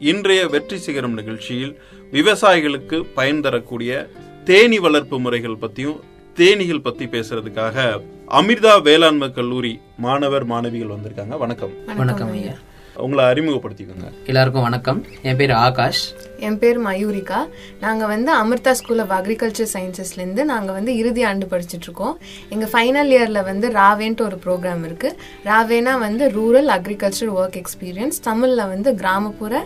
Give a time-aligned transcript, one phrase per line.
[0.00, 1.78] இன்றைய வெற்றி சிகரம் நிகழ்ச்சியில்
[2.12, 4.08] விவசாயிகளுக்கு பயன் தரக்கூடிய
[4.44, 6.00] தேனீ வளர்ப்பு முறைகள் பத்தியும்
[6.36, 11.38] தேனீகள் பத்தி பேசுறதுக்காக அமிர்தா வேளாண்மை கல்லூரி மாணவர் மாணவிகள் வந்திருக்காங்க.
[11.38, 11.70] வணக்கம்.
[11.96, 12.52] வணக்கம் ஐயா.
[13.04, 14.08] உங்களை அறிமுகப்படுத்திக்கோங்க.
[14.30, 15.00] எல்லாருக்கும் வணக்கம்.
[15.28, 16.00] என் பேர் ஆகாஷ்.
[16.46, 17.40] என் பேர் மயூரிகா.
[17.84, 22.14] நாங்கள் வந்து அமிர்தா ஸ்கூல் ஆஃப் அக்ரிகல்ச்சர் சயின்சஸ்லேருந்து நாங்கள் வந்து இறுதி ஆண்டு படிச்சுட்டு இருக்கோம்.
[22.54, 25.18] எங்கள் ஃபைனல் இயரில் வந்து ராவேன்ட்டு ஒரு ப்ரோக்ராம் இருக்குது
[25.50, 29.62] ராவேனா வந்து ரூரல் அக்ரிகல்ச்சர் ஒர்க் எக்ஸ்பீரியன்ஸ் தமிழில் வந்து கிராமப்புற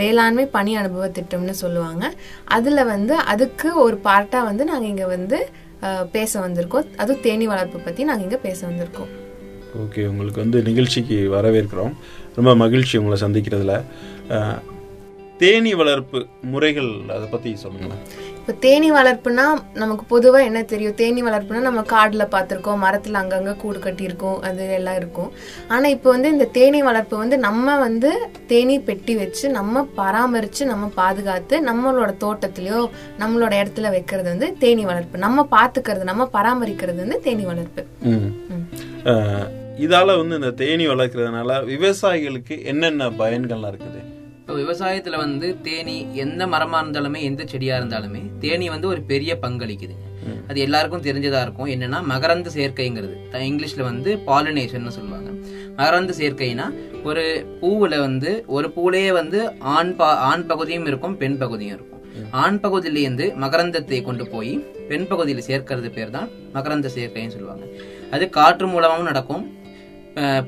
[0.00, 2.04] வேளாண்மை பணி அனுபவ திட்டம்னு சொல்லுவாங்க.
[2.58, 5.38] அதில் வந்து அதுக்கு ஒரு பார்ட்டாக வந்து நாங்கள் இங்கே வந்து
[6.16, 6.90] பேச வந்திருக்கோம்.
[7.02, 9.12] அதுவும் தேனி வளர்ப்பு பற்றி நாங்கள் இங்கே பேச வந்திருக்கோம்.
[9.82, 11.96] ஓகே உங்களுக்கு வந்து நிகழ்ச்சிக்கு வரவேற்கிறோம்.
[12.38, 13.74] ரொம்ப மகிழ்ச்சி உங்களை சந்திக்கிறதுல.
[15.40, 16.18] தேனீ வளர்ப்பு
[16.52, 18.04] முறைகள் அதை பத்தி சொல்லுங்களேன்.
[18.38, 19.44] இப்போ தேனி வளர்ப்புனா
[19.80, 20.94] நமக்கு பொதுவாக என்ன தெரியும்?
[21.00, 25.30] தேனி வளர்ப்புனா நம்ம காடில் பார்த்துருக்கோம் மரத்தில் அங்கங்கே கூடு கட்டியிருக்கோம் அது எல்லாம் இருக்கும்.
[25.72, 28.12] ஆனால் இப்போ வந்து இந்த தேனி வளர்ப்பு வந்து நம்ம வந்து
[28.52, 32.80] தேனி பெட்டி வச்சு நம்ம பராமரித்து நம்ம பாதுகாத்து நம்மளோட தோட்டத்துலேயோ
[33.22, 35.24] நம்மளோட இடத்துல வைக்கிறது வந்து தேனி வளர்ப்பு.
[35.26, 37.84] நம்ம பார்த்துக்கிறது நம்ம பராமரிக்கிறது வந்து தேனி வளர்ப்பு.
[39.84, 44.00] இதால வந்து இந்த தேனி வளர்க்கறதுனால விவசாயிகளுக்கு என்னென்ன பயன்கள்லாம் இருக்குது?
[44.40, 50.04] இப்போ விவசாயத்துல வந்து தேனி எந்த மரமா இருந்தாலுமே எந்த செடியா இருந்தாலுமே தேனி வந்து ஒரு பெரிய பங்களிக்குதுங்க.
[50.50, 51.68] அது எல்லாருக்கும் தெரிஞ்சதா இருக்கும்.
[51.74, 53.16] என்னன்னா மகரந்த சேர்க்கைங்கிறது.
[53.48, 55.30] இங்கிலீஷ்ல வந்து பாலினேஷன் சொல்லுவாங்க.
[55.80, 56.66] மகரந்த சேர்க்கைனா
[57.08, 57.24] ஒரு
[57.60, 59.40] பூவுல வந்து ஒரு பூவிலேயே வந்து
[59.74, 62.02] ஆண் பா ஆண் பகுதியும் இருக்கும் பெண் பகுதியும் இருக்கும்.
[62.44, 64.54] ஆண் பகுதியிலேருந்து மகரந்தத்தை கொண்டு போய்
[64.90, 67.66] பெண் பகுதியில் சேர்க்கறது பேர் தான் மகரந்த சேர்க்கைன்னு சொல்லுவாங்க.
[68.14, 69.44] அது காற்று மூலமாகவும் நடக்கும்.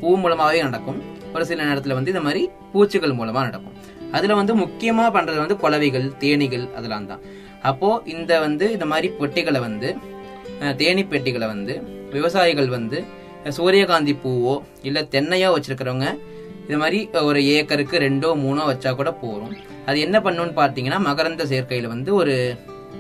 [0.01, 0.99] பூ மூலமாகவே நடக்கும்.
[1.35, 2.43] ஒரு சில நேரத்தில் வந்து இந்த மாதிரி
[2.73, 3.75] பூச்சிகள் மூலமாக நடக்கும்.
[4.17, 7.23] அதில் வந்து முக்கியமாக பண்ணுறது வந்து குலவைகள் தேனீகள் அதெல்லாம் தான்.
[7.71, 9.89] அப்போது இந்த வந்து இந்த மாதிரி பெட்டிகளை வந்து
[10.61, 11.75] தேனி தேனீ பெட்டிகளை வந்து
[12.15, 12.99] விவசாயிகள் வந்து
[13.57, 14.55] சூரியகாந்தி பூவோ
[14.89, 16.09] இல்லை தென்னையோ வச்சிருக்கிறவங்க
[16.69, 16.99] இது மாதிரி
[17.29, 19.53] ஒரு ஏக்கருக்கு ரெண்டோ மூணோ வச்சா கூட போதும்.
[19.89, 22.35] அது என்ன பண்ணுன்னு பார்த்தீங்கன்னா மகரந்த சேர்க்கையில் வந்து ஒரு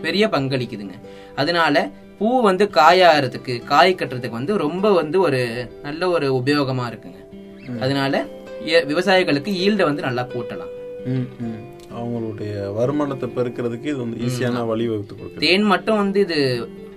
[0.04, 0.96] பெரிய பங்களிக்குதுங்க.
[1.42, 1.74] அதனால
[2.18, 5.40] பூ வந்து காயாகிறதுக்கு காய் கட்டுறதுக்கு வந்து ரொம்ப வந்து ஒரு
[5.86, 7.20] நல்ல ஒரு உபயோகமா இருக்குங்க.
[7.84, 8.22] அதனால
[8.90, 10.72] விவசாயிகளுக்கு ஈல்ட வந்து நல்லா கூட்டலாம்.
[11.98, 15.42] அவங்களுடைய வருமானத்தை பெருக்கிறதுக்கு இது வந்து ஈஸியான வழிவகுத்து கொடுக்குது.
[15.44, 16.38] தேன் மட்டும் வந்து இது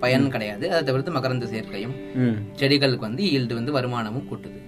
[0.04, 0.66] பயன் கிடையாது.
[0.72, 1.96] அதை தவிர்த்து மகரந்த சேர்க்கையும்.
[2.60, 4.60] செடிகளுக்கு வந்து ஈல்டு வந்து வருமானமும் கூட்டுது.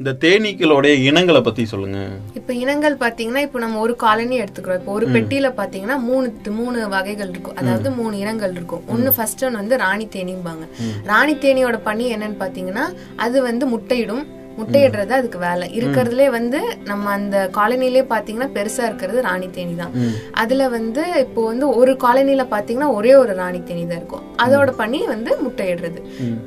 [0.00, 1.98] இந்த தேனீக்களுடைய இனங்களை பத்தி சொல்லுங்க.
[2.38, 4.80] இப்போ இனங்கள் பார்த்தீங்கன்னா இப்போ நம்ம ஒரு காலனி எடுத்துக்கிறோம்.
[4.80, 6.26] இப்போ ஒரு பெட்டியில பார்த்தீங்கன்னா மூணு
[6.60, 7.56] மூணு வகைகள் இருக்கும்.
[7.60, 8.82] அதாவது மூணு இனங்கள் இருக்கும்.
[8.94, 10.64] ஒன்று ஃபர்ஸ்ட் ஒன்று வந்து ராணி தேனிம்பாங்க
[11.10, 12.86] ராணி தேனியோட பணி என்னன்னு பார்த்தீங்கன்னா
[13.26, 14.24] அது வந்து முட்டையிடும்.
[14.58, 15.66] முட்டையிடுறது அதுக்கு வேலை.
[15.76, 19.94] இருக்கிறதுலே வந்து நம்ம அந்த காலனிலே பாத்தீங்கன்னா பெருசா இருக்கிறது ராணி தேனி தான்.
[20.34, 24.24] அதுல வந்து இப்போ வந்து ஒரு காலனில பாத்தீங்கன்னா ஒரே ஒரு ராணி தேனி தான் இருக்கும்.
[24.38, 26.00] அதோட பணி வந்து முட்டையிடுறது.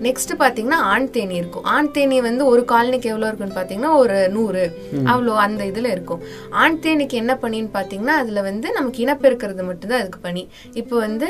[0.06, 1.66] நெக்ஸ்ட் பாத்தீங்கன்னா ஆண் தேனி இருக்கும்.
[1.74, 4.64] ஆண் தேனி வந்து ஒரு காலனிக்கு எவ்வளவு இருக்குன்னு பாத்தீங்கன்னா ஒரு நூறு.
[5.12, 6.24] அவ்வளோ அந்த இதுல இருக்கும்.
[6.58, 10.44] ஆண் தேனிக்கு என்ன பண்ணின்னு பாத்தீங்கன்னா அதுல வந்து நமக்கு இனப்பெருக்கிறது மட்டும்தான் அதுக்கு பணி.
[10.76, 11.30] இப்போ வந்து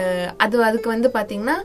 [0.00, 1.56] அஹ், அது அதுக்கு வந்து பாத்தீங்கன்னா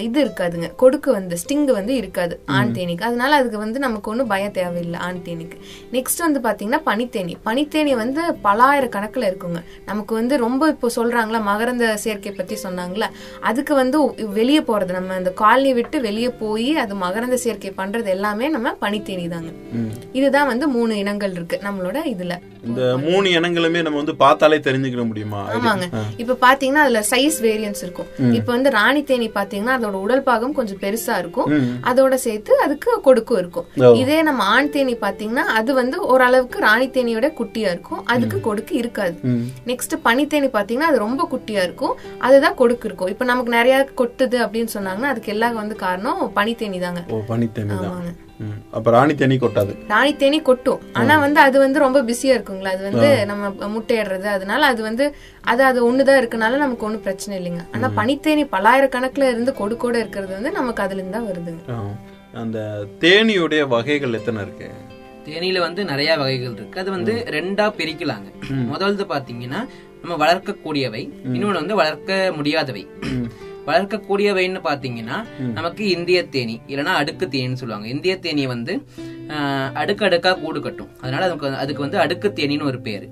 [0.00, 0.68] இது இருக்காதுங்க.
[0.76, 3.04] கொடுக்கு வந்து ஸ்டிங் வந்து இருக்காது ஆண் தேனிக்கு.
[3.08, 5.58] அதனால அதுக்கு வந்து நமக்கு ஒன்றும் பயம் தேவையில்லை ஆண் தேனிக்கு.
[5.92, 7.34] நெக்ஸ்ட் வந்து பாத்தீங்கன்னா பனித்தேனி.
[7.48, 9.62] பனித்தேனி வந்து பலாயிர கணக்குல இருக்குங்க.
[9.86, 13.10] நமக்கு வந்து ரொம்ப இப்போ சொல்றாங்களா மகரந்த சேர்க்கை பத்தி சொன்னாங்களா
[13.40, 13.98] அதுக்கு வந்து
[14.40, 19.28] வெளியே போறது நம்ம அந்த காலனி விட்டு வெளியே போய் அது மகரந்த சேர்க்கை பண்றது எல்லாமே நம்ம பனித்தேனி
[19.28, 19.52] தாங்க.
[20.12, 22.34] இதுதான் வந்து மூணு இனங்கள் இருக்கு நம்மளோட இதுல.
[22.68, 25.40] இந்த மூணு இனங்களுமே நம்ம வந்து பார்த்தாலே தெரிஞ்சுக்கிட முடியுமா?
[25.56, 25.86] ஆமாங்க.
[26.22, 28.08] இப்ப பாத்தீங்கன்னா அதுல சைஸ் வேரியன்ஸ் இருக்கும்.
[28.38, 31.50] இப்ப வந்து ராணி தேனி பாத்தீங்கன்னா அதோட உடல் பாகம் கொஞ்சம் பெருசா இருக்கும்.
[31.90, 33.66] அதோட சேர்த்து அதுக்கு கொடுக்கும் இருக்கும்.
[34.02, 38.02] இதே நம்ம ஆண் தேனி பாத்தீங்கன்னா அது வந்து ஓரளவுக்கு ராணி தேனியோட குட்டியா இருக்கும்.
[38.14, 39.16] அதுக்கு கொடுக்கு இருக்காது.
[39.70, 41.96] நெக்ஸ்ட் பனித்தேனி பாத்தீங்கன்னா அது ரொம்ப குட்டியா இருக்கும்.
[42.28, 43.12] அதுதான் கொடுக்கு இருக்கும்.
[43.14, 47.02] இப்ப நமக்கு நிறைய கொட்டுது அப்படின்னு சொன்னாங்கன்னா அதுக்கு எல்லாம் வந்து காரணம் பனித்தேனி தாங்க.
[47.32, 47.72] பனித்தேனி.
[48.76, 49.72] அப்ப ராணி தேனி கொட்டாது.
[49.92, 50.80] ராணி தேனி கொட்டும்.
[51.00, 54.26] ஆனா வந்து அது வந்து ரொம்ப பிஸியா இருக்குங்களா அது வந்து நம்ம முட்டையிடுறது.
[54.36, 55.04] அதனால அது வந்து
[55.52, 57.62] அது அது ஒண்ணுதான் இருக்கனால நமக்கு ஒண்ணும் பிரச்சனை இல்லைங்க.
[57.74, 61.62] ஆனா பனித்தேனி பல்லாயிரக்கணக்குல இருந்து கொடுக்கோட இருக்கிறது வந்து நமக்கு அதுல இருந்து தான் வருதுங்க.
[62.42, 62.58] அந்த
[63.04, 64.68] தேனியுடைய வகைகள் எத்தனை இருக்கு?
[65.26, 66.80] தேனியில வந்து நிறைய வகைகள் இருக்கு.
[66.82, 68.30] அது வந்து ரெண்டா பிரிக்கலாங்க.
[68.72, 69.60] முதல்து பாத்தீங்கன்னா
[70.00, 71.02] நம்ம வளர்க்கக்கூடியவை.
[71.34, 72.82] இன்னொன்னு வந்து வளர்க்க முடியாதவை.
[73.68, 75.18] வளர்க்கக்கூடியவைன்னு பாத்தீங்கன்னா
[75.56, 77.86] நமக்கு இந்திய தேனி இல்லைன்னா அடுக்கு தேனின்னு சொல்லுவாங்க.
[77.94, 78.74] இந்திய தேனி வந்து
[79.80, 80.90] அடுக்கு அடுக்கா கூடு கட்டும்.
[81.02, 83.06] அதனால அதுக்கு அதுக்கு வந்து அடுக்கு தேனின்னு ஒரு பேரு.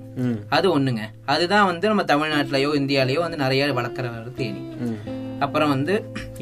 [0.57, 1.03] அது ஒண்ணுங்க.
[1.35, 4.63] அதுதான் வந்து நம்ம தமிழ்நாட்டிலயோ இந்தியாலயோ வந்து நிறைய வளர்க்குற ஒரு தேனி.
[5.45, 5.95] அப்புறம் வந்து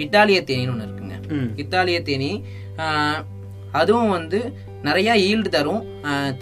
[0.05, 1.17] இத்தாலிய தேனின்னு ஒண்ணு இருக்குங்க.
[1.63, 2.31] இத்தாலிய தேனி
[3.81, 4.39] அதுவும் வந்து
[4.87, 5.83] நிறைய ஈல்டு தரும்.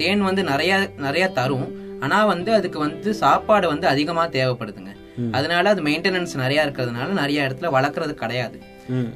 [0.02, 0.74] தேன் வந்து நிறைய
[1.06, 1.68] நிறைய தரும்.
[2.04, 4.92] ஆனா வந்து அதுக்கு வந்து சாப்பாடு வந்து அதிகமா தேவைப்படுதுங்க.
[5.38, 8.58] அதனால அது மெயின்டெனன்ஸ் நிறைய இருக்கிறதுனால நிறைய இடத்துல வளர்க்கறது கிடையாது.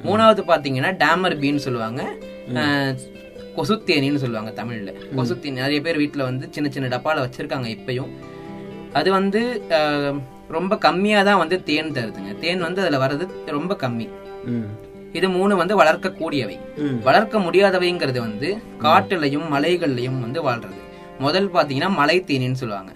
[0.08, 2.02] மூணாவது பாத்தீங்கன்னா டேமர் பீன்னு சொல்லுவாங்க.
[3.56, 4.92] கொசுத்தேனின்னு சொல்லுவாங்க தமிழ்ல.
[5.18, 8.10] கொசுத்தேனி நிறைய பேர் வீட்ல வந்து சின்ன சின்ன டப்பால வச்சிருக்காங்க இப்பயும்.
[9.00, 9.42] அது வந்து
[10.56, 12.32] ரொம்ப கம்மியா தான் வந்து தேன் தருதுங்க.
[12.42, 13.26] தேன் வந்து அதுல வர்றது
[13.58, 14.06] ரொம்ப கம்மி.
[15.18, 16.56] இது மூணு வந்து வளர்க்கக்கூடியவை.
[17.08, 18.48] வளர்க்க முடியாதவைங்கிறது வந்து
[18.84, 20.80] காட்டுலயும் மலைகள்லயும் வந்து வாழ்றது.
[21.24, 22.92] முதல் பாத்தீங்கன்னா மலை தேனின்னு சொல்லுவாங்க.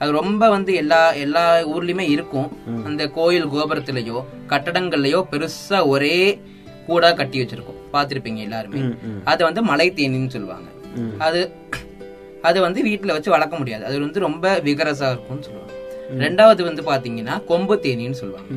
[0.00, 2.48] அது ரொம்ப வந்து எல்லா எல்லா ஊர்லயுமே இருக்கும்.
[2.88, 4.20] அந்த கோயில் கோபுரத்திலயோ
[4.52, 6.16] கட்டடங்கள்லயோ பெருசா ஒரே
[6.88, 7.80] கூடா கட்டி வச்சிருக்கும்.
[7.94, 8.80] பாத்திருப்பீங்க எல்லாருமே.
[9.32, 10.68] அது வந்து மலை தேனின்னு சொல்லுவாங்க
[11.26, 11.40] அது
[12.48, 13.84] அது வந்து வீட்டுல வச்சு வளர்க்க முடியாது.
[13.88, 15.72] அது வந்து ரொம்ப விகரசா இருக்கும்னு சொல்லுவாங்க.
[16.22, 18.50] ரெண்டாவது வந்து பாத்தீங்கன்னா கொம்பு தேனின்னு சொல்லுவாங்க.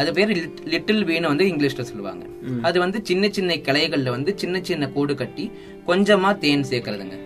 [0.00, 0.32] அது பேர்
[0.72, 2.24] லிட்டில் வீன்னு வந்து இங்கிலீஷ்ல சொல்லுவாங்க.
[2.68, 5.44] அது வந்து சின்ன சின்ன கிளைகள்ல வந்து சின்ன சின்ன கூடு கட்டி
[5.88, 7.18] கொஞ்சமா தேன் சேர்க்கறதுங்க.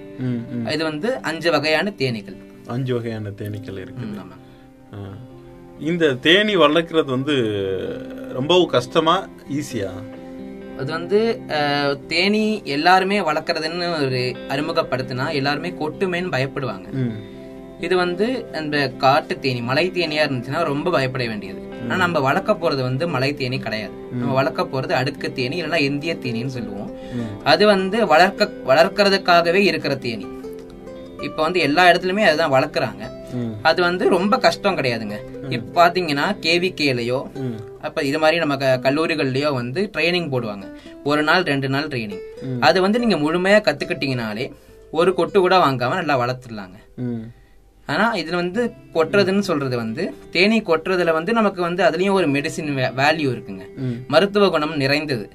[0.75, 4.37] இது வந்து அஞ்சு வகையான தேனீகள் அஞ்சு வகையான தேனீக்கள் இருக்கு ம், ஆமா.
[4.95, 5.09] ஆ.
[5.81, 7.35] இந்த தேனி வளர்க்கறது வந்து
[8.33, 9.91] ரொம்பவும் கஷ்டமா ஈஸியா?
[10.79, 11.41] அது வந்து
[12.07, 16.89] தேனி எல்லாருமே வளர்க்கறதுன்னு ஒரு அறிமுகப்படுத்தினா எல்லாருமே கொட்டுமேன்னு பயப்படுவாங்க.
[17.81, 21.61] இது வந்து அந்த காட்டு தேனி மலை தேனியா இருந்துச்சுன்னா ரொம்ப பயப்பட வேண்டியது.
[21.83, 23.93] ஆனா நம்ம வளர்க்க போறது வந்து மலை தேனி கிடையாது.
[24.11, 26.91] நம்ம வளர்க்க போறது அடுக்கு தேனி இல்லைன்னா இந்திய தேனின்னு சொல்லுவோம்.
[27.45, 30.27] அது வந்து வளர்க்க வளர்க்கறதுக்காகவே இருக்கிற தேனி.
[31.23, 33.03] இப்ப வந்து எல்லா இடத்துலயுமே அதுதான் வளர்க்குறாங்க.
[33.63, 35.17] அது வந்து ரொம்ப கஷ்டம் கிடையாதுங்க.
[35.49, 37.21] இப்ப பாத்தீங்கன்னா கேவிகேலயோ
[37.81, 40.67] அப்ப இது மாதிரி நம்ம கல்லூரிகள்லயோ வந்து ட்ரைனிங் போடுவாங்க.
[41.05, 42.25] ஒரு நாள் ரெண்டு நாள் ட்ரைனிங்
[42.61, 44.53] அது வந்து நீங்க முழுமையா கத்துக்கிட்டீங்கனாலே
[44.91, 46.77] ஒரு கொட்டு கூட வாங்காம நல்லா வளர்த்துடலாங்க.
[46.97, 47.25] ம்.
[47.87, 53.29] ஆனா இதுல வந்து கொட்டுறதுன்னு சொல்றது வந்து தேனீ கொட்டுறதுல வந்து நமக்கு வந்து அதுலயும் ஒரு மெடிசின் வேல்யூ
[53.35, 53.65] இருக்குங்க.
[54.09, 55.31] மருத்துவ குணம் நிறைந்தது.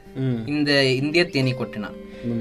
[0.46, 1.90] இந்த இந்திய தேனீ கொட்டுனா.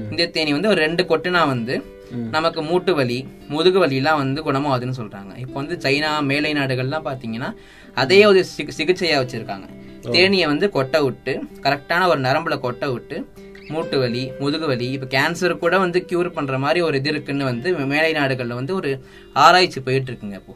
[0.09, 1.85] இந்திய தேனீ வந்து ஒரு ரெண்டு கொட்டுனா வந்து
[2.15, 5.37] நமக்கு மூட்டு வலி முதுகு வலி எல்லாம் வந்து குணமாகுதுன்னு சொல்றாங்க.
[5.37, 7.53] இப்போ வந்து சைனா மேலை நாடுகள்லாம் பாத்தீங்கன்னா
[7.93, 9.63] அதையே ஒரு சிகி- சிகிச்சையா வச்சிருக்காங்க.
[10.03, 13.27] தேனியை வந்து கொட்டை விட்டு கரெக்டான ஒரு நரம்புல கொட்டை விட்டு
[13.67, 17.73] மூட்டு வலி முதுகு வலி இப்ப கேன்சர் கூட வந்து கியூர் பண்ற மாதிரி ஒரு இது இருக்குன்னு வந்து
[17.73, 20.55] மேலை நாடுகள்ல வந்து ஒரு ஆராய்ச்சி போயிட்டு இருக்குங்க இப்போ.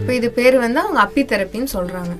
[0.00, 2.14] இப்ப இது பேரு வந்து அவங்க அப்பி தெரப்பின்னு சொல்றாங்க.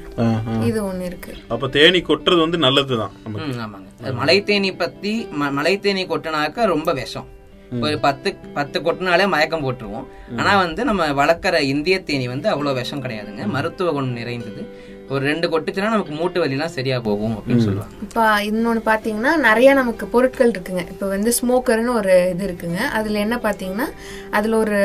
[0.64, 1.34] இது ஒண்ணு இருக்கு.
[1.48, 6.92] அப்ப தேனி கொட்டுறது வந்து நல்லதுதான் ஆமாங்க அது மலை தேனி பத்தி ம- மலை தேனி கொட்டினாக்க ரொம்ப
[6.92, 7.40] விஷம்.
[7.80, 10.06] ஒரு பத்து பத்து கொட்டினாலே மயக்கம் போட்டுருவோம்.
[10.36, 13.44] ஆனா வந்து நம்ம வளர்க்குற இந்திய தேனி வந்து அவ்வளவு விஷம் கிடையாதுங்க.
[13.48, 14.62] மருத்துவ குணம் நிறைந்தது.
[15.08, 17.94] ஒரு ரெண்டு கொட்டுச்சுன்னா நமக்கு மூட்டு வலி எல்லாம் சரியா போகும் அப்படின்னு சொல்லுவாங்க.
[18.02, 20.82] இப்ப இன்னொன்னு பாத்தீங்கன்னா நிறைய நமக்கு பொருட்கள் இருக்குங்க.
[20.90, 22.78] இப்ப வந்து ஸ்மோக்கர்னு ஒரு இது இருக்குங்க.
[22.92, 23.86] அதுல என்ன பாத்தீங்கன்னா
[24.30, 24.78] அதுல ஒரு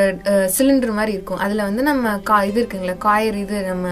[0.56, 1.38] சிலிண்டர் மாதிரி இருக்கும்.
[1.38, 3.86] அதுல வந்து நம்ம கா இது இருக்குங்களா காயர் இது நம்ம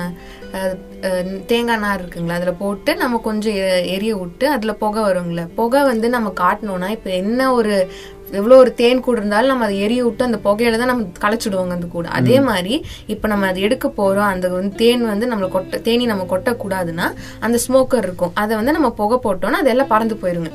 [0.52, 5.44] அஹ், அஹ், தேங்காய் நார் இருக்குங்களா அதுல போட்டு நம்ம கொஞ்சம் எ- எரிய விட்டு அதுல புகை வருங்களா
[5.54, 7.74] புகை வந்து நம்ம காட்டணும்னா இப்ப என்ன ஒரு
[8.38, 11.86] எவ்வளவு ஒரு தேன் கூடு இருந்தாலும் நம்ம அதை எரிய விட்டு அந்த புகையில தான் நம்ம களைச்சிடுவாங்க அந்த
[11.92, 12.08] கூடு.
[12.18, 12.74] அதே மாதிரி
[13.14, 17.06] இப்ப நம்ம அதை எடுக்க போறோம் அந்த வந்து தேன் வந்து நம்மள கொட்ட தேனி நம்ம கொட்டக்கூடாதுன்னா
[17.46, 18.32] அந்த ஸ்மோக்கர் இருக்கும்.
[18.42, 20.50] அதை வந்து நம்ம புகை போட்டோம்னா அதெல்லாம் பறந்து போயிருங்க.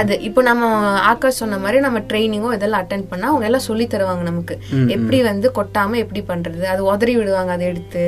[0.00, 0.70] அது இப்போ நம்ம
[1.12, 4.56] ஆகாஷ் சொன்ன மாதிரி நம்ம ட்ரைனிங்கோ இதெல்லாம் அட்டன் பண்ணா அவங்க எல்லாம் சொல்லி தருவாங்க நமக்கு.
[4.96, 6.64] எப்படி வந்து கொட்டாம எப்படி பண்றது?
[6.74, 8.04] அது உதறி விடுவாங்க அதை எடுத்து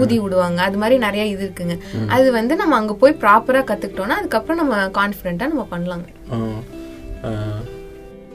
[0.00, 0.60] ஊதி விடுவாங்க.
[0.68, 1.78] அது மாதிரி நிறைய இது இருக்குங்க.
[2.16, 6.06] அது வந்து நம்ம அங்க போய் ப்ராப்பரா கத்துக்கிட்டோம்னா அதுக்கப்புறம் நம்ம கான்பிடென்ட்டா நம்ம பண்ணலாங்க.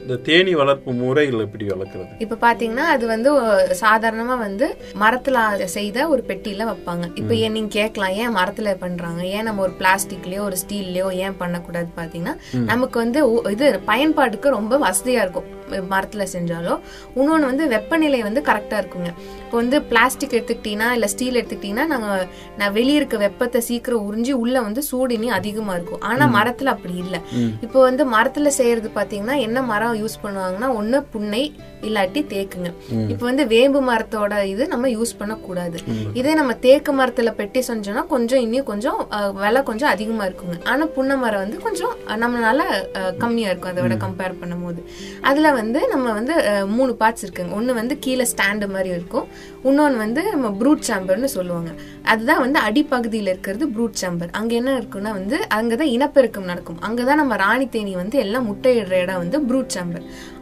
[0.02, 2.08] இந்த தேனி வளர்ப்பு முறைகள் எப்படி வளர்க்குறது?
[2.18, 3.42] இப்ப பாத்தீங்கன்னா அது வந்து ஒ-
[3.80, 4.66] சாதாரணமா வந்து
[5.00, 7.10] மரத்துல செய்த ஒரு பெட்டியில வைப்பாங்க.
[7.14, 9.26] இப்ப ஏன் நீங்க கேட்கலாம் ஏன் மரத்துல பண்றாங்க?
[9.26, 15.20] ஏன் நம்ம ஒரு பிளாஸ்டிக்லயோ ஒரு ஸ்டீல்லயோ ஏன் பண்ணக்கூடாது பாத்தீங்கன்னா நமக்கு வந்து இது பயன்பாட்டுக்கு ரொம்ப வசதியா
[15.20, 15.60] இருக்கும்.
[15.90, 16.80] மரத்துல செஞ்சாலும்
[17.16, 19.10] இன்னொன்னு வந்து வெப்பநிலை வந்து கரெக்டா இருக்குங்க.
[19.44, 22.26] இப்போ வந்து பிளாஸ்டிக் எடுத்துக்கிட்டீங்கன்னா இல்ல ஸ்டீல் எடுத்துக்கிட்டீங்கன்னா நாங்க
[22.58, 26.00] நான் வெளிய இருக்க வெப்பத்தை சீக்கிரம் உறிஞ்சி உள்ள வந்து சூடு இனி அதிகமா இருக்கும்.
[26.00, 27.16] ஆனா மரத்துல அப்படி இல்ல.
[27.60, 31.42] இப்போ வந்து மரத்துல செய்யறது பாத்தீங்கன்னா என்ன மரம் யூஸ் பண்ணுவாங்கன்னா ஒண்ணு புன்னை
[31.82, 32.68] இல்லாட்டி தேக்குங்க.
[33.10, 35.78] இப்போ வந்து வேம்பு மரத்தோட இது நம்ம யூஸ் பண்ண கூடாது
[36.14, 38.98] இதே நம்ம தேக்கு மரத்துல பெட்டி செஞ்சோம்னா கொஞ்சம் இன்னும் கொஞ்சம்
[39.38, 40.56] விலை கொஞ்சம் அதிகமா இருக்குங்க.
[40.64, 42.60] ஆனா புன்னை மரம் வந்து கொஞ்சம் நம்மளால
[42.94, 44.80] அஹ், கம்மியா இருக்கும் அதை விட கம்பேர் பண்ணும்போது.
[45.22, 46.34] அதுல வந்து நம்ம வந்து
[46.72, 47.54] மூணு பார்ட்ஸ் இருக்குங்க.
[47.54, 49.26] ஒண்ணு வந்து கீழே ஸ்டாண்டு மாதிரி இருக்கும்.
[49.64, 51.70] இன்னொன்னு வந்து நம்ம ப்ரூட் சாம்பர்னு சொல்லுவாங்க.
[52.04, 56.80] அதுதான் வந்து அடிப்பகுதியில இருக்கிறது ப்ரூட் சாம்பர் அங்க என்ன இருக்குன்னா வந்து அங்கதான் இனப்பெருக்கம் நடக்கும்.
[56.82, 59.81] அங்கதான் நம்ம ராணி தேனி வந்து எல்லாம் முட்டையிடுற இடம் வந்து ப்ரூட் சாம்பர்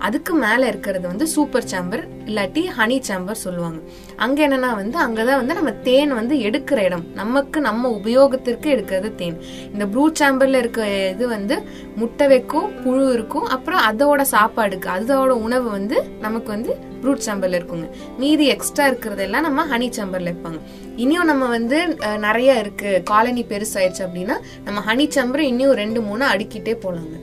[0.06, 3.78] அதுக்கு மேல இருக்கிறது வந்து சூப்பர் சாம்பர் இல்லாட்டி ஹனி சாம்பர் சொல்லுவாங்க.
[4.24, 7.04] அங்க என்னன்னா வந்து அங்கதான் வந்து நம்ம தேன் வந்து எடுக்கிற இடம்.
[7.20, 9.38] நமக்கு நம்ம உபயோகத்திற்கு எடுக்கிறது தேன்.
[9.72, 11.56] இந்த ப்ரூட் சாம்பர்ல இருக்க இது வந்து
[11.96, 17.86] முட்டை வைக்கும் புழு இருக்கும் அப்புறம் அதோட சாப்பாடுக்கு அதோட உணவு வந்து நமக்கு வந்து ப்ரூட் சாம்பர்ல இருக்குங்க.
[18.22, 20.60] மீதி எக்ஸ்ட்ரா இருக்கிறதெல்லாம் நம்ம ஹனி சாம்பர்ல வைப்பாங்க.
[21.02, 21.78] இனியும் நம்ம வந்து
[22.26, 22.90] நிறைய இருக்கு.
[23.10, 27.16] காலனி பெருசாயிருச்சு அப்படின்னா நம்ம ஹனி சாம்பரை இன்னும் ரெண்டு மூணு அடுக்கிட்டே போலாங்க.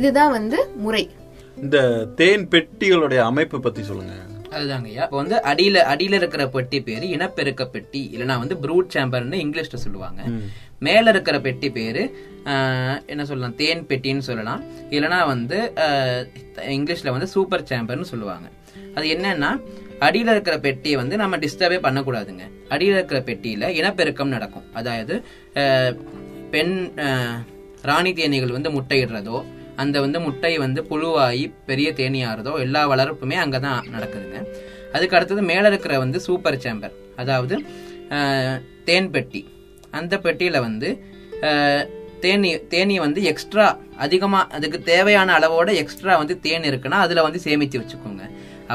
[0.00, 1.04] இதுதான் வந்து முறை.
[1.62, 1.78] இந்த
[2.20, 4.14] தேன் பெட்டிகளுடைய அமைப்பு பத்தி சொல்லுங்க.
[4.56, 5.04] அதுதாங்க ஐயா.
[5.06, 10.22] இப்போ வந்து அடியில அடியில இருக்கிற பெட்டி பேரு இனப்பெருக்க பெட்டி இல்லைன்னா வந்து ப்ரூட் சேம்பர்னு இங்கிலீஷ்ல சொல்லுவாங்க.
[10.86, 12.02] மேல இருக்கிற பெட்டி பேரு
[13.12, 14.62] என்ன சொல்லலாம் தேன் பெட்டின்னு சொல்லலாம்.
[14.96, 15.58] இல்லைன்னா வந்து
[16.76, 18.46] இங்கிலீஷ்ல வந்து சூப்பர் சேம்பர்னு சொல்லுவாங்க.
[18.96, 19.50] அது என்னன்னா
[20.06, 22.44] அடியில இருக்கிற பெட்டியை வந்து நம்ம டிஸ்டர்பே பண்ணக்கூடாதுங்க.
[22.74, 24.66] அடியில இருக்கிற பெட்டியில இனப்பெருக்கம் நடக்கும்.
[24.80, 25.14] அதாவது
[26.54, 26.76] பெண்
[27.90, 29.38] ராணி தேனீகள் வந்து முட்டையிடுறதோ
[29.82, 34.38] அந்த வந்து முட்டை வந்து புழுவாகி பெரிய தேனியாகிறதோ எல்லா வளர்ப்புமே அங்கே தான் நடக்குதுங்க.
[34.96, 36.94] அதுக்கு அடுத்தது மேலே இருக்கிற வந்து சூப்பர் சேம்பர்.
[37.22, 37.56] அதாவது
[38.88, 39.42] தேன் பெட்டி.
[39.98, 40.88] அந்த பெட்டியில் வந்து
[42.24, 43.64] தேனி தேனி வந்து எக்ஸ்ட்ரா
[44.04, 48.24] அதிகமாக அதுக்கு தேவையான அளவோட எக்ஸ்ட்ரா வந்து தேன் இருக்குன்னா அதில் வந்து சேமித்து வச்சுக்கோங்க.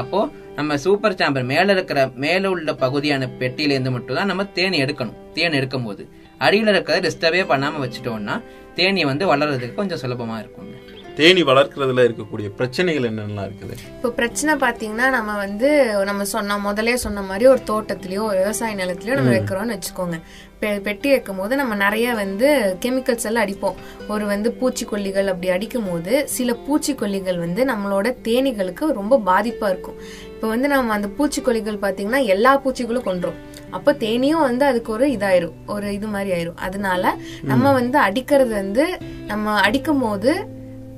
[0.00, 5.18] அப்போது நம்ம சூப்பர் சாம்பர் மேலே இருக்கிற மேலே உள்ள பகுதியான பெட்டியிலேருந்து மட்டும் தான் நம்ம தேன் எடுக்கணும்.
[5.36, 6.02] தேன் எடுக்கும் போது
[6.46, 8.36] அடியில் இருக்கிறத டிஸ்டர்பே பண்ணாமல் வச்சுட்டோம்னா
[8.74, 10.98] தேனி வந்து வளர்றதுக்கு கொஞ்சம் சுலபமாக இருக்குங்க.
[11.14, 13.72] தேனி வளர்க்கறதுல இருக்கக்கூடிய பிரச்சனைகள் என்னென்னலாம் இருக்குது?
[13.86, 19.14] இப்போ பிரச்சனை பாத்தீங்கன்னா நம்ம வந்து நம்ம சொன்ன முதலே சொன்ன மாதிரி ஒரு தோட்டத்திலயோ ஒரு விவசாய நிலத்திலயோ
[19.14, 20.20] நம்ம வைக்கிறோம்னு வச்சுக்கோங்க.
[20.60, 23.74] பெ- பெட்டி வைக்கும் போது நம்ம நிறைய வந்து கெமிக்கல்ஸ் எல்லாம் அடிப்போம்.
[24.08, 29.94] ஒரு வந்து பூச்சிக்கொல்லிகள் அப்படி அடிக்கும் போது சில பூச்சிக்கொல்லிகள் வந்து நம்மளோட தேனீகளுக்கு ரொம்ப பாதிப்பா இருக்கும்.
[30.40, 33.34] இப்போ வந்து நம்ம அந்த பூச்சிக்கொல்லிகள் பாத்தீங்கன்னா எல்லா பூச்சிகளும் கொன்றோம்.
[33.70, 35.56] அப்போ தேனியும் வந்து அதுக்கு ஒரு இதாயிரும்.
[35.66, 36.56] ஒரு இது மாதிரி ஆயிரும்.
[36.56, 40.32] அதனால நம்ம வந்து அடிக்கிறது வந்து நம்ம அடிக்கும் போது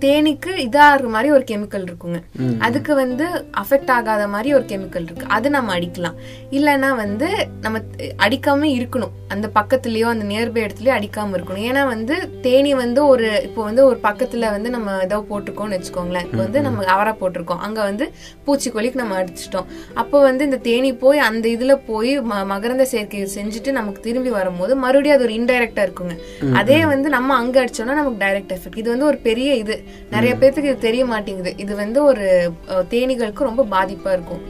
[0.04, 2.18] தேனிக்கு இதாகிற மாதிரி ஒரு கெமிக்கல் இருக்குங்க.
[2.66, 3.26] அதுக்கு வந்து
[3.62, 5.26] அஃபெக்ட் ஆகாத மாதிரி ஒரு கெமிக்கல் இருக்கு.
[5.36, 6.16] அது நம்ம அடிக்கலாம்.
[6.58, 7.28] இல்லைன்னா வந்து
[7.64, 7.80] நம்ம
[8.26, 9.12] அடிக்காம இருக்கணும்.
[9.34, 11.66] அந்த பக்கத்துலயோ அந்த நியர்பை இடத்துலயோ அடிக்காம இருக்கணும்.
[11.70, 12.14] ஏன்னா வந்து
[12.46, 16.26] தேனி வந்து ஒரு இப்போ வந்து ஒரு பக்கத்துல வந்து நம்ம ஏதோ போட்டிருக்கோம்னு வச்சுக்கோங்களேன்.
[16.28, 17.62] இப்போ வந்து நம்ம அவரா போட்டிருக்கோம்.
[17.68, 18.06] அங்க வந்து
[18.46, 19.68] பூச்சிக்கொல்லிக்கு நம்ம அடிச்சிட்டோம்.
[20.02, 22.12] அப்போ வந்து இந்த தேனி போய் அந்த இதுல போய்
[22.52, 26.16] மகரந்த சேர்க்கை செஞ்சுட்டு நமக்கு திரும்பி வரும்போது மறுபடியும் அது ஒரு இன்டைரக்டா இருக்குங்க.
[26.62, 29.76] அதே வந்து நம்ம அங்க அடிச்சோம்னா நமக்கு டைரக்ட் எஃபெக்ட் இது வந்து ஒரு பெரிய இது.
[30.10, 31.54] நிறைய பேத்துக்கு இது தெரிய மாட்டேங்குது.
[31.56, 34.40] இது வந்து ஒரு தேனீகளுக்கு ரொம்ப பாதிப்பா இருக்கும்.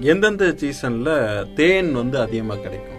[0.00, 2.92] எந்தெந்த சீசன்ல தேன் வந்து அதிகமா கிடைக்கும்?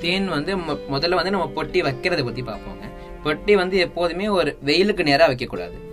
[0.00, 2.84] தேன் வந்து முதல்ல வந்து நம்ம பொட்டி வைக்கிறத பத்தி பார்ப்போங்க.
[3.24, 5.84] பொட்டி வந்து எப்போதுமே ஒரு வெயிலுக்கு நேரா வைக்கக்கூடாது.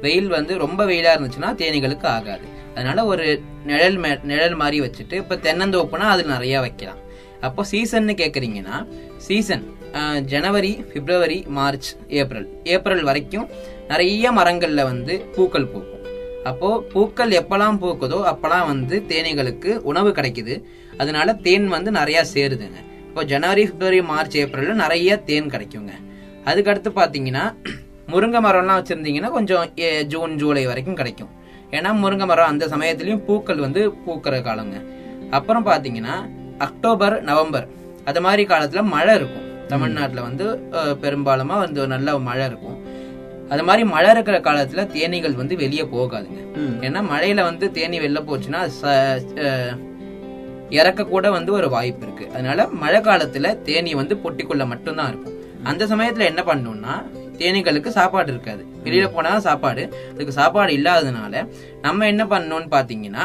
[0.00, 2.56] வெயில் வந்து ரொம்ப வெயிலா இருந்துச்சுன்னா தேனீகளுக்கு ஆகாது.
[2.74, 7.06] அதனால ஒரு நிழல் மே- நிழல் மாதிரி வச்சுட்டு இப்ப தென்னந்தோப்புனா அது நிறைய வைக்கலாம்.
[7.40, 9.76] அப்போ சீசன்னு கேக்குறீங்கன்னா சீசன்
[10.20, 12.48] ஜனவரி பிப்ரவரி மார்ச் ஏப்ரல்.
[12.64, 13.48] ஏப்ரல் வரைக்கும்
[13.88, 16.00] நிறைய மரங்களில் வந்து பூக்கள் பூக்கும்.
[16.44, 20.62] அப்போது பூக்கள் எப்பெல்லாம் பூக்குதோ அப்போல்லாம் வந்து தேனீகளுக்கு உணவு கிடைக்குது.
[20.98, 22.76] அதனால தேன் வந்து நிறையா சேருதுங்க.
[23.08, 25.90] இப்போ ஜனவரி பிப்ரவரி மார்ச் ஏப்ரலில் நிறைய தேன் கிடைக்குங்க.
[26.44, 27.54] அதுக்கடுத்து பார்த்தீங்கன்னா
[28.12, 31.28] முருங்கை மரம்லாம் வச்சுருந்தீங்கன்னா கொஞ்சம் ஏ- ஜூன் ஜூலை வரைக்கும் கிடைக்கும்.
[31.70, 34.84] ஏன்னா முருங்கை மரம் அந்த சமயத்துலேயும் பூக்கள் வந்து பூக்கிற காலங்க.
[35.30, 36.28] அப்புறம் பார்த்தீங்கன்னா
[36.58, 37.68] அக்டோபர் நவம்பர்
[38.04, 39.47] அது மாதிரி காலத்தில் மழை இருக்கும்.
[39.72, 40.46] தமிழ்நாட்டில் வந்து
[41.02, 42.78] பெரும்பாலுமா வந்து நல்ல மழை இருக்கும்.
[43.52, 46.40] அது மாதிரி மழை இருக்கிற காலத்துல தேனீகள் வந்து வெளியே போகாதுங்க.
[46.86, 48.60] ஏன்னா மழையில வந்து தேனி வெளில போச்சுன்னா
[50.78, 52.24] இறக்க கூட வந்து ஒரு வாய்ப்பு இருக்கு.
[52.34, 55.36] அதனால மழை காலத்துல தேனி வந்து பொட்டிக்குள்ள மட்டும்தான் இருக்கும்.
[55.70, 56.94] அந்த சமயத்துல என்ன பண்ணணும்னா
[57.38, 58.62] தேனீகளுக்கு சாப்பாடு இருக்காது.
[58.84, 59.82] வெளியில போனா சாப்பாடு.
[60.12, 61.44] அதுக்கு சாப்பாடு இல்லாததுனால
[61.86, 63.24] நம்ம என்ன பண்ணணும்னு பாத்தீங்கன்னா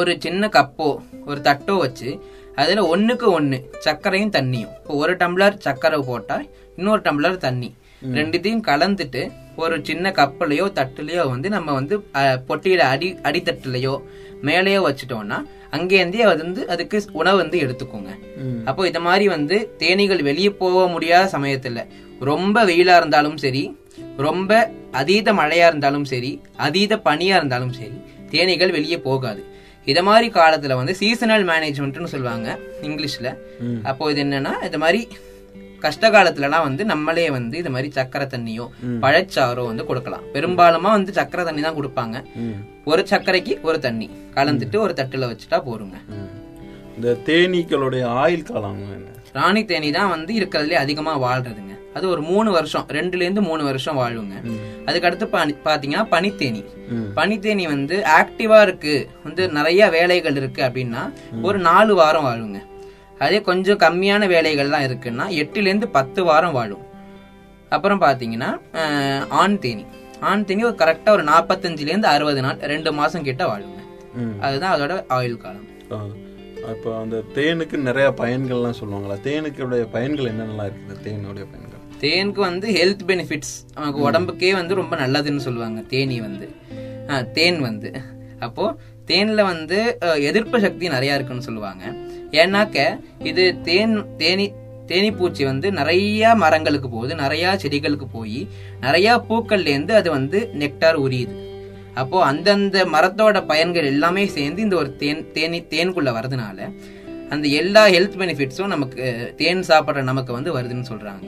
[0.00, 0.88] ஒரு சின்ன கப்போ
[1.26, 2.10] ஒரு தட்டோ வச்சு
[2.62, 4.72] அதுல ஒண்ணுக்கு ஒண்ணு சர்க்கரையும் தண்ணியும்.
[4.80, 6.36] இப்போ ஒரு டம்ளர் சர்க்கரை போட்டா
[6.78, 7.70] இன்னொரு டம்ளர் தண்ணி.
[8.18, 9.22] ரெண்டுத்தையும் கலந்துட்டு
[9.62, 11.94] ஒரு சின்ன கப்பலையோ தட்டுலயோ வந்து நம்ம வந்து
[12.48, 13.94] பொட்டியில அடி அடித்தட்டுலயோ
[14.48, 15.38] மேலேயோ வச்சுட்டோம்னா
[15.76, 18.12] அங்கேருந்தே அது வந்து அதுக்கு உணவு வந்து எடுத்துக்கோங்க.
[18.68, 21.84] அப்போ இந்த மாதிரி வந்து தேனீகள் வெளியே போக முடியாத சமயத்துல
[22.30, 23.64] ரொம்ப வெயிலா இருந்தாலும் சரி
[24.26, 24.52] ரொம்ப
[25.00, 26.32] அதீத மழையா இருந்தாலும் சரி
[26.66, 27.98] அதீத பனியா இருந்தாலும் சரி
[28.32, 29.40] தேனீகள் வெளியே போகாது.
[29.86, 32.48] இத மாதிரி காலத்துல வந்து சீசனல் மேனேஜ்மெண்ட்னு சொல்லுவாங்க
[32.88, 33.28] இங்கிலீஷ்ல.
[33.90, 35.00] அப்போ இது என்னன்னா இந்த மாதிரி
[35.84, 38.66] கஷ்ட காலத்துலலாம் வந்து நம்மளே வந்து இது மாதிரி சக்கரை தண்ணியோ
[39.04, 40.24] பழச்சாறோ வந்து கொடுக்கலாம்.
[40.34, 42.16] பெரும்பாலுமா வந்து சக்கரை தண்ணி தான் கொடுப்பாங்க.
[42.90, 44.08] ஒரு சர்க்கரைக்கு ஒரு தண்ணி.
[44.36, 45.96] கலந்துட்டு ஒரு தட்டுல வச்சுட்டா போருங்க
[46.96, 48.82] இந்த தேனீக்களுடைய ஆயுள் காலம்
[49.38, 51.74] ராணி தேனி தான் வந்து இருக்கிறதுலே அதிகமா வாழ்றதுங்க.
[51.94, 54.34] அது ஒரு மூணு வருஷம் ரெண்டுல இருந்து மூணு வருஷம் வாழுங்க
[54.88, 56.62] அதுக்கடுத்து பனி பாத்தீங்கன்னா பனித்தேனி.
[57.16, 58.94] பனித்தேனி வந்து ஆக்டிவா இருக்கு.
[59.24, 61.02] வந்து நிறைய வேலைகள் இருக்கு அப்படின்னா
[61.42, 62.58] ஒரு நாலு வாரம் வாழுங்க.
[63.18, 66.84] அதே கொஞ்சம் கம்மியான வேலைகள்லாம் இருக்குன்னா எட்டுல இருந்து பத்து வாரம் வாழும்.
[67.68, 69.84] அப்புறம் பாத்தீங்கன்னா அஹ், ஆண் தேனி.
[70.20, 73.76] ஆண் தேனி ஒரு கரெக்டா ஒரு நாற்பத்தஞ்சுல இருந்து அறுபது நாள் ரெண்டு மாசம் கிட்ட வாழுங்க.
[74.40, 75.66] அதுதான் அதோட ஆயுள் காலம்.
[76.72, 79.16] இப்போ அந்த தேனுக்கு நிறைய பயன்கள்லாம் சொல்லுவாங்களா?
[79.24, 81.69] தேனுக்குடைய பயன்கள் என்னென்னலாம் இருக்குது தேனுடைய பயன்கள்.
[82.00, 85.80] தேனுக்கு வந்து ஹெல்த் பெனிஃபிட்ஸ் நமக்கு உடம்புக்கே வந்து ரொம்ப நல்லதுன்னு சொல்லுவாங்க.
[85.80, 86.48] தேனி வந்து.
[87.32, 87.90] தேன் வந்து.
[88.38, 88.64] அப்போ
[89.06, 89.78] தேன்ல வந்து
[90.20, 91.84] எதிர்ப்பு சக்தி நிறைய இருக்குன்னு சொல்லுவாங்க.
[92.30, 92.78] ஏன்னாக்க
[93.18, 94.46] இது தேன் தேனி
[94.86, 97.14] தேனீப்பூச்சி வந்து நிறைய மரங்களுக்கு போகுது.
[97.14, 98.48] நிறைய செடிகளுக்கு போய்
[98.80, 101.36] நிறைய பூக்கள்ல இருந்து அது வந்து நெக்டார் உரியுது.
[101.94, 106.58] அப்போ அந்தந்த மரத்தோட பயன்கள் எல்லாமே சேர்ந்து இந்த ஒரு தேன் தேனி தேனுக்குள்ள வரதுனால
[107.34, 109.04] அந்த எல்லா ஹெல்த் பெனிஃபிட்ஸும் நமக்கு
[109.36, 111.26] தேன் சாப்பிட்ற நமக்கு வந்து வருதுன்னு சொல்றாங்க.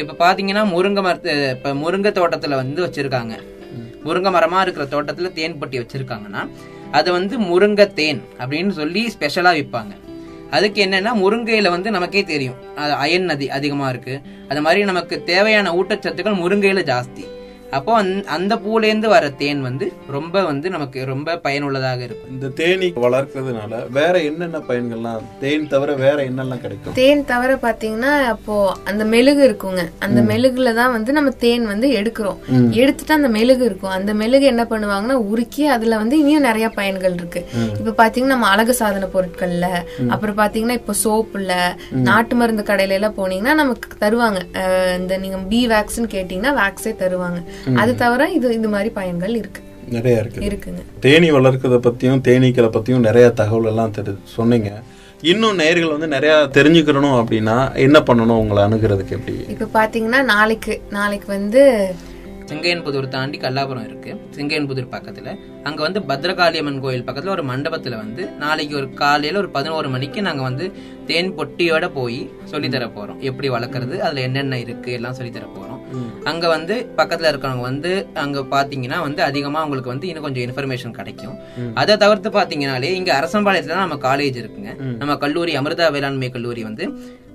[0.00, 3.34] இப்ப பாத்தீங்கன்னா முருங்கை மரத்து இப்ப முருங்கை தோட்டத்துல வந்து வச்சிருக்காங்க.
[4.06, 6.42] முருங்கை மரமா இருக்கிற தோட்டத்துல தேன் பட்டி வச்சிருக்காங்கன்னா
[6.90, 9.94] அது வந்து முருங்கை தேன் அப்படின்னு சொல்லி ஸ்பெஷலா விற்பாங்க
[10.50, 12.58] அதுக்கு என்னன்னா முருங்கையில வந்து நமக்கே தெரியும்.
[12.76, 14.14] அது அயன் அதி அதிகமா இருக்கு.
[14.48, 17.24] அது மாதிரி நமக்கு தேவையான ஊட்டச்சத்துக்கள் முருங்கையில ஜாஸ்தி.
[17.70, 22.30] அப்போ அந்த- அந்த பூலேருந்து வர தேன் வந்து ரொம்ப வந்து நமக்கு ரொம்ப பயனுள்ளதாக இருக்கும்.
[22.30, 26.92] இந்த தேனி வளர்க்கறதுனால வேற என்னென்ன பயன்கள்லாம் தேன் தவிர வேற என்னெல்லாம் கிடைக்கும்?
[26.94, 29.88] தேன் தவிர பாத்தீங்கன்னா அப்போ அந்த மெழுகு இருக்குங்க.
[29.98, 32.36] அந்த மெழுகுல தான் வந்து நம்ம தேன் வந்து எடுக்கிறோம்.
[32.70, 33.90] எடுத்துட்டு அந்த மெழுகு இருக்கும்.
[33.90, 37.46] அந்த மெழுகு என்ன பண்ணுவாங்கன்னா உருக்கி அதுல வந்து இனியும் நிறைய பயன்கள் இருக்கு.
[37.86, 39.66] இப்ப பாத்தீங்கன்னா நம்ம அழகு சாதன பொருட்கள்ல
[40.08, 41.52] அப்புறம் பாத்தீங்கன்னா இப்போ சோப்புல
[41.90, 44.40] நாட்டு மருந்து கடையில எல்லாம் போனீங்கன்னா நமக்கு தருவாங்க.
[44.98, 47.40] இந்த நீங்க பி வேக்ஸ்ன்னு கேட்டீங்கன்னா வேக்ஸே தருவாங்க.
[47.74, 49.62] அது தவிர இது இந்த மாதிரி பயன்கள் இருக்கு.
[49.88, 50.82] நிறைய இருக்குது இருக்குங்க.
[51.00, 54.82] தேனி வளர்க்கறத பத்தியும் தேனீக்களை பத்தியும் நிறைய தகவல் எல்லாம் தெரி சொன்னீங்க.
[55.22, 58.40] இன்னும் நேர்கள் வந்து நிறைய தெரிஞ்சுக்கிறணும் அப்படின்னா என்ன பண்ணணும்?
[58.42, 59.36] உங்களை அணுகிறதுக்கு எப்படி?
[59.48, 61.94] இப்ப பாத்தீங்கன்னா நாளைக்கு நாளைக்கு வந்து
[62.44, 64.20] செங்கையன்புதூர் தாண்டி கல்லாபுரம் இருக்கு.
[64.36, 65.38] செங்கையன்புதூர் பக்கத்துல.
[65.62, 70.42] அங்க வந்து பத்ரகாளியம்மன் கோயில் பக்கத்துல ஒரு மண்டபத்துல வந்து நாளைக்கு ஒரு காலையில ஒரு பதினோரு மணிக்கு நாங்க
[70.42, 70.72] வந்து
[71.06, 73.18] தேன் பொட்டியோட போய் சொல்லி தர போறோம்.
[73.18, 75.73] எப்படி வளர்க்கறது அதுல என்னென்ன இருக்கு எல்லாம் சொல்லி தர போறோம்.
[76.30, 81.36] அங்க வந்து பக்கத்துல இருக்கவங்க வந்து அங்க பாத்தீங்கன்னா வந்து அதிகமா உங்களுக்கு வந்து இன்னும் கொஞ்சம் இன்ஃபர்மேஷன் கிடைக்கும்.
[81.80, 84.72] அதை தவிர்த்து பாத்தீங்கன்னாலே இங்க அரசம்பாளையத்துல தான் நம்ம காலேஜ் இருக்குங்க.
[85.02, 86.86] நம்ம கல்லூரி அமிர்தா வேளாண்மை கல்லூரி வந்து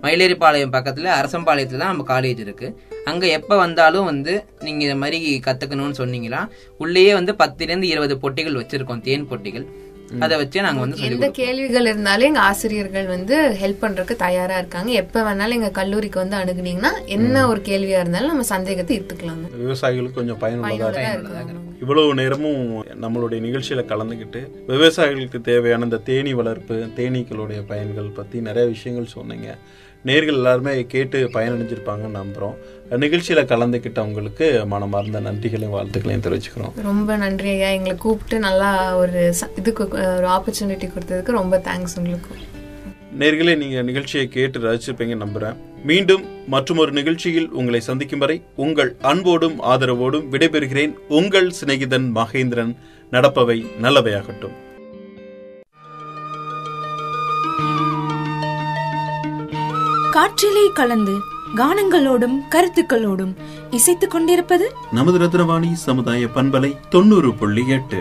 [0.04, 2.68] மயிலேறிப்பாளையம் பக்கத்துல அரசம்பாளையத்துல தான் நம்ம காலேஜ் இருக்கு.
[3.12, 4.34] அங்க எப்ப வந்தாலும் வந்து
[4.66, 6.42] நீங்க இந்த மாதிரி கத்துக்கணும்னு சொன்னீங்களா
[6.84, 9.66] உள்ளேயே வந்து பத்துல இருந்து இருபது பொட்டிகள் வச்சிருக்கோம் தேன் பொட்டிகள்.
[10.20, 14.92] அதை வச்சு நாங்க வந்து எந்த கேள்விகள் இருந்தாலும் எங்க ஆசிரியர்கள் வந்து ஹெல்ப் பண்றதுக்கு தயாரா இருக்காங்க.
[14.92, 20.42] எப்ப வேணாலும் எங்க கல்லூரிக்கு வந்து அணுகுனீங்கன்னா என்ன ஒரு கேள்வியா இருந்தாலும் நம்ம சந்தேகத்தை தீர்த்துக்கலாங்க விவசாயிகளுக்கு கொஞ்சம்
[20.42, 21.36] பயனுள்ளதா பயனுள்ளதா இருக்கும்.
[21.36, 28.70] இருக்கும் இவ்வளவு நேரமும் நம்மளுடைய நிகழ்ச்சியில கலந்துக்கிட்டு விவசாயிகளுக்கு தேவையான இந்த தேனீ வளர்ப்பு தேனீக்களுடைய பயன்கள் பத்தி நிறைய
[28.70, 29.58] விஷயங்கள் சொன்னீங்க.
[30.06, 32.56] நேர்கள் எல்லாருமே கேட்டு பயனடைஞ்சிருப்பாங்கன்னு நம்புறோம்.
[32.90, 36.82] நிகழ்ச்சியில கலந்துக்கிட்டவங்களுக்கு மனமார்ந்த நன்றிகளையும் வாழ்த்துக்களையும் தெரிவிச்சுக்கிறோம்.
[36.82, 37.70] ரொம்ப நன்றி ஐயா.
[37.70, 42.36] எங்களை கூப்பிட்டு நல்லா ஒரு இதுக்கு ஒரு ஆப்பர்ச்சுனிட்டி கொடுத்ததுக்கு ரொம்ப தேங்க்ஸ் உங்களுக்கு.
[43.20, 45.56] நேர்களே நீங்க நிகழ்ச்சியை கேட்டு ரசிச்சிருப்பீங்க நம்புறேன்.
[45.84, 50.94] மீண்டும் மற்றொரு நிகழ்ச்சியில் உங்களை சந்திக்கும் வரை உங்கள் அன்போடும் ஆதரவோடும் விடைபெறுகிறேன்.
[51.08, 52.76] உங்கள் சிநேகிதன் மகேந்திரன்.
[53.12, 54.56] நடப்பவை நல்லவையாகட்டும்.
[60.20, 61.14] காற்றிலே கலந்து
[61.56, 63.36] கானங்களோடும் கருத்துக்களோடும்
[63.70, 68.00] இசைத்துக் கொண்டிருப்பது நமது ரத்னவாணி சமுதாய பண்பலை தொண்ணூறு புள்ளி எட்டு.